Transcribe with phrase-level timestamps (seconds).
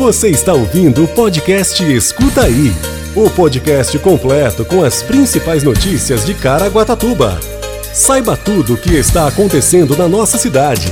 [0.00, 2.72] Você está ouvindo o podcast Escuta Aí
[3.14, 7.38] o podcast completo com as principais notícias de Caraguatatuba.
[7.92, 10.86] Saiba tudo o que está acontecendo na nossa cidade.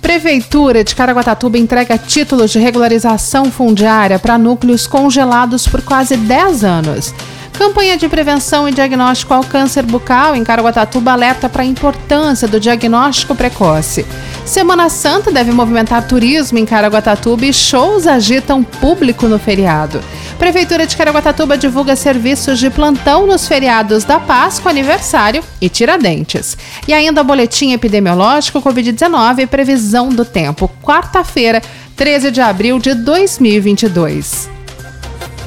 [0.00, 7.12] Prefeitura de Caraguatatuba entrega títulos de regularização fundiária para núcleos congelados por quase 10 anos.
[7.52, 12.60] Campanha de prevenção e diagnóstico ao câncer bucal em Caraguatatuba alerta para a importância do
[12.60, 14.06] diagnóstico precoce.
[14.46, 20.00] Semana Santa deve movimentar turismo em Caraguatatuba e shows agitam público no feriado.
[20.38, 26.56] Prefeitura de Caraguatatuba divulga serviços de plantão nos feriados da Páscoa, aniversário e Tiradentes.
[26.86, 30.70] E ainda boletim epidemiológico Covid-19 e previsão do tempo.
[30.80, 31.60] Quarta-feira,
[31.96, 34.48] 13 de abril de 2022.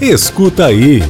[0.00, 1.02] Escuta aí.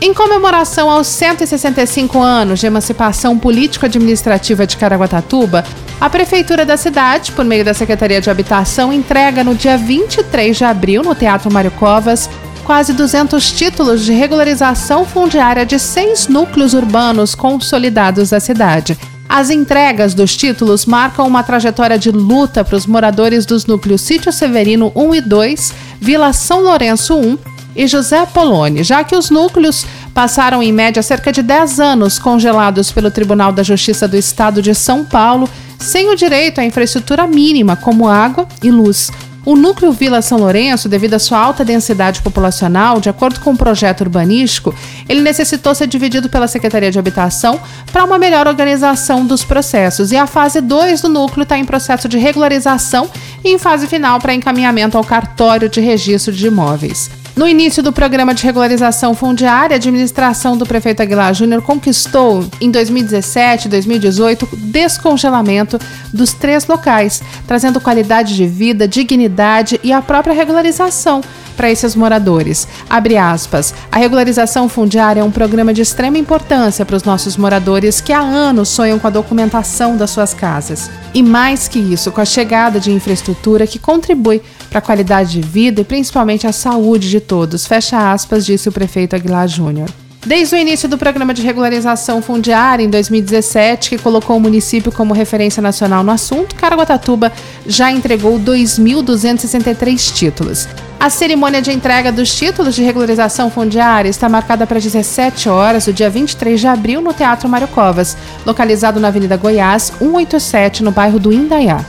[0.00, 5.64] Em comemoração aos 165 anos de emancipação político-administrativa de Caraguatatuba,
[6.04, 10.62] a Prefeitura da cidade, por meio da Secretaria de Habitação, entrega no dia 23 de
[10.62, 12.28] abril, no Teatro Mário Covas,
[12.62, 18.98] quase 200 títulos de regularização fundiária de seis núcleos urbanos consolidados da cidade.
[19.26, 24.30] As entregas dos títulos marcam uma trajetória de luta para os moradores dos núcleos Sítio
[24.30, 27.38] Severino 1 e 2, Vila São Lourenço 1
[27.74, 32.92] e José Poloni, já que os núcleos passaram em média cerca de 10 anos congelados
[32.92, 37.76] pelo Tribunal da Justiça do Estado de São Paulo, sem o direito à infraestrutura mínima,
[37.76, 39.10] como água e luz.
[39.46, 43.56] O núcleo Vila São Lourenço, devido à sua alta densidade populacional, de acordo com o
[43.56, 44.74] projeto urbanístico,
[45.06, 47.60] ele necessitou ser dividido pela Secretaria de Habitação
[47.92, 50.12] para uma melhor organização dos processos.
[50.12, 53.10] E a fase 2 do núcleo está em processo de regularização
[53.44, 57.10] e em fase final para encaminhamento ao cartório de registro de imóveis.
[57.36, 62.70] No início do programa de regularização fundiária, a administração do prefeito Aguilar Júnior conquistou, em
[62.70, 65.76] 2017 e 2018, o descongelamento
[66.12, 71.22] dos três locais, trazendo qualidade de vida, dignidade e a própria regularização
[71.56, 72.68] para esses moradores.
[72.88, 73.74] Abre aspas.
[73.90, 78.20] A regularização fundiária é um programa de extrema importância para os nossos moradores que há
[78.20, 80.88] anos sonham com a documentação das suas casas.
[81.12, 84.40] E mais que isso, com a chegada de infraestrutura que contribui
[84.74, 87.64] para a qualidade de vida e principalmente a saúde de todos.
[87.64, 89.88] Fecha aspas, disse o prefeito Aguilar Júnior.
[90.26, 95.14] Desde o início do programa de regularização fundiária em 2017, que colocou o município como
[95.14, 97.30] referência nacional no assunto, Caraguatatuba
[97.66, 100.66] já entregou 2.263 títulos.
[100.98, 105.92] A cerimônia de entrega dos títulos de regularização fundiária está marcada para 17 horas do
[105.92, 111.20] dia 23 de abril no Teatro Mário Covas, localizado na Avenida Goiás, 187, no bairro
[111.20, 111.84] do Indaiá.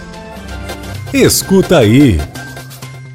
[1.12, 2.20] Escuta aí.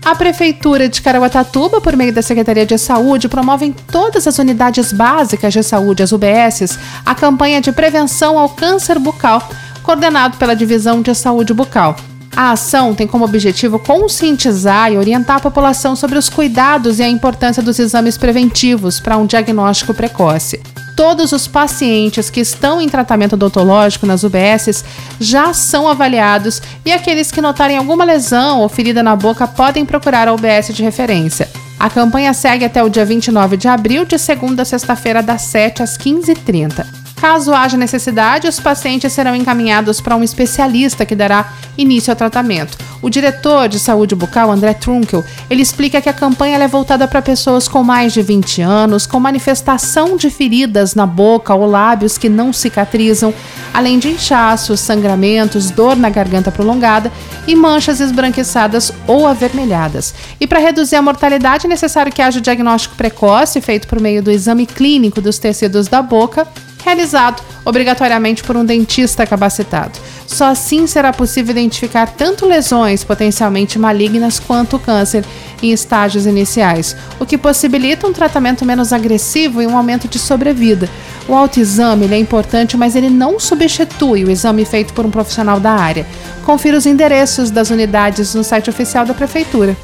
[0.04, 4.92] A Prefeitura de Caraguatatuba, por meio da Secretaria de Saúde, promove em todas as unidades
[4.92, 9.46] básicas de saúde, as UBSs, a campanha de prevenção ao câncer bucal,
[9.82, 11.96] coordenado pela Divisão de Saúde Bucal.
[12.34, 17.08] A ação tem como objetivo conscientizar e orientar a população sobre os cuidados e a
[17.08, 20.60] importância dos exames preventivos para um diagnóstico precoce.
[21.00, 24.84] Todos os pacientes que estão em tratamento odontológico nas UBSs
[25.18, 30.28] já são avaliados e aqueles que notarem alguma lesão ou ferida na boca podem procurar
[30.28, 31.48] a UBS de referência.
[31.78, 35.82] A campanha segue até o dia 29 de abril, de segunda a sexta-feira, das 7
[35.82, 36.84] às 15h30.
[37.20, 42.78] Caso haja necessidade, os pacientes serão encaminhados para um especialista que dará início ao tratamento.
[43.02, 47.20] O diretor de saúde bucal, André Trunkel, ele explica que a campanha é voltada para
[47.20, 52.30] pessoas com mais de 20 anos, com manifestação de feridas na boca ou lábios que
[52.30, 53.34] não cicatrizam,
[53.74, 57.12] além de inchaços, sangramentos, dor na garganta prolongada
[57.46, 60.14] e manchas esbranquiçadas ou avermelhadas.
[60.40, 64.22] E para reduzir a mortalidade é necessário que haja o diagnóstico precoce feito por meio
[64.22, 66.46] do exame clínico dos tecidos da boca
[66.84, 69.98] realizado obrigatoriamente por um dentista capacitado.
[70.26, 75.24] Só assim será possível identificar tanto lesões potencialmente malignas quanto câncer
[75.62, 80.88] em estágios iniciais, o que possibilita um tratamento menos agressivo e um aumento de sobrevida.
[81.28, 85.72] O autoexame é importante, mas ele não substitui o exame feito por um profissional da
[85.72, 86.06] área.
[86.44, 89.76] Confira os endereços das unidades no site oficial da Prefeitura.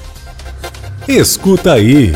[1.06, 2.12] Escuta aí!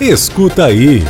[0.00, 1.02] Escuta aí.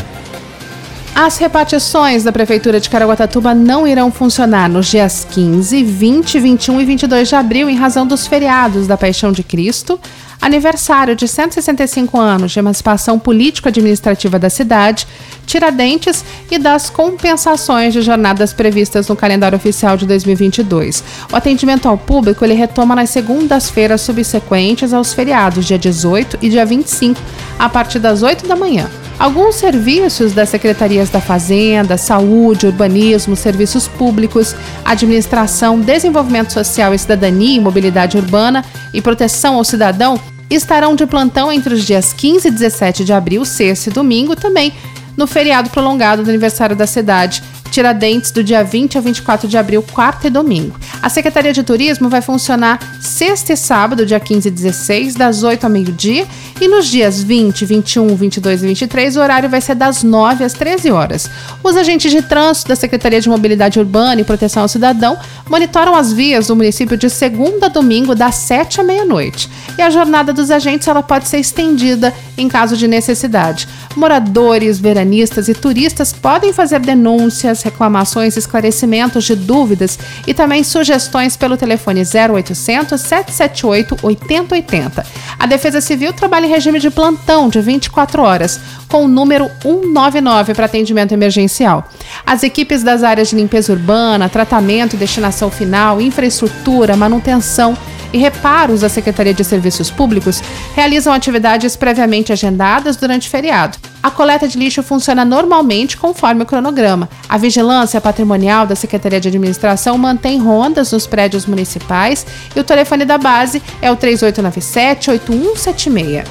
[1.14, 6.84] As repartições da Prefeitura de Caraguatatuba não irão funcionar nos dias 15, 20, 21 e
[6.86, 10.00] 22 de abril em razão dos feriados da Paixão de Cristo,
[10.40, 15.06] aniversário de 165 anos de emancipação político-administrativa da cidade,
[15.46, 21.02] Tiradentes e das compensações de jornadas previstas no calendário oficial de 2022.
[21.32, 26.64] O atendimento ao público ele retoma nas segundas-feiras subsequentes aos feriados, dia 18 e dia
[26.64, 27.20] 25,
[27.58, 28.90] a partir das 8 da manhã.
[29.18, 34.54] Alguns serviços das secretarias da Fazenda, Saúde, Urbanismo, Serviços Públicos,
[34.84, 40.18] Administração, Desenvolvimento Social e Cidadania e Mobilidade Urbana e Proteção ao Cidadão
[40.50, 44.72] estarão de plantão entre os dias 15 e 17 de abril, sexta e domingo, também
[45.16, 47.42] no feriado prolongado do aniversário da cidade,
[47.72, 50.78] Tiradentes, do dia 20 ao 24 de abril, quarta e domingo.
[51.00, 55.64] A Secretaria de Turismo vai funcionar sexta e sábado, dia 15 e 16, das 8
[55.64, 56.26] ao meio-dia,
[56.60, 60.52] e nos dias 20, 21, 22 e 23, o horário vai ser das 9 às
[60.52, 61.28] 13 horas.
[61.62, 65.18] Os agentes de trânsito da Secretaria de Mobilidade Urbana e Proteção ao Cidadão
[65.48, 69.50] monitoram as vias do município de segunda a domingo, das 7 à meia-noite.
[69.76, 73.68] E a jornada dos agentes ela pode ser estendida em caso de necessidade.
[73.96, 81.56] Moradores, veranistas e turistas podem fazer denúncias, reclamações, esclarecimentos de dúvidas e também sugestões pelo
[81.56, 85.06] telefone 0800 778 8080.
[85.38, 90.54] A Defesa Civil trabalha em regime de plantão de 24 horas, com o número 199
[90.54, 91.88] para atendimento emergencial.
[92.26, 97.76] As equipes das áreas de limpeza urbana, tratamento e destinação final, infraestrutura, manutenção
[98.12, 100.42] e reparos da Secretaria de Serviços Públicos
[100.74, 103.78] realizam atividades previamente agendadas durante o feriado.
[104.02, 107.08] A coleta de lixo funciona normalmente conforme o cronograma.
[107.28, 113.04] A vigilância patrimonial da Secretaria de Administração mantém rondas nos prédios municipais e o telefone
[113.04, 116.26] da base é o 3897-8176.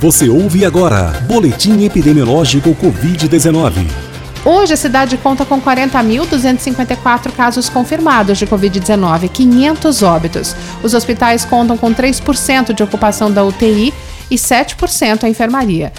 [0.00, 4.09] Você ouve agora Boletim Epidemiológico Covid-19.
[4.44, 10.56] Hoje a cidade conta com 40.254 casos confirmados de Covid-19, 500 óbitos.
[10.82, 13.92] Os hospitais contam com 3% de ocupação da UTI
[14.30, 15.92] e 7% a enfermaria.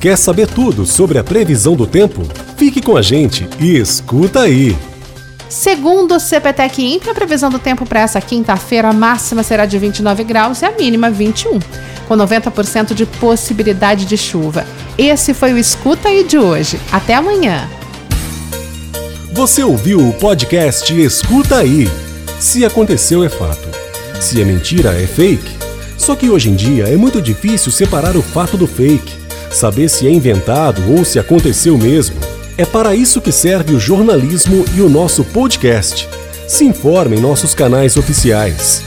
[0.00, 2.22] Quer saber tudo sobre a previsão do tempo?
[2.56, 4.76] Fique com a gente e escuta aí.
[5.48, 9.78] Segundo o CPTEC INPE, a previsão do tempo para essa quinta-feira, a máxima será de
[9.78, 11.60] 29 graus e a mínima 21,
[12.06, 14.64] com 90% de possibilidade de chuva.
[14.96, 16.80] Esse foi o Escuta aí de hoje.
[16.90, 17.68] Até amanhã.
[19.32, 21.88] Você ouviu o podcast Escuta aí.
[22.40, 23.68] Se aconteceu é fato.
[24.20, 25.56] Se é mentira é fake.
[25.98, 29.12] Só que hoje em dia é muito difícil separar o fato do fake,
[29.50, 32.16] saber se é inventado ou se aconteceu mesmo.
[32.56, 36.08] É para isso que serve o jornalismo e o nosso podcast.
[36.48, 38.82] Se informe em nossos canais oficiais.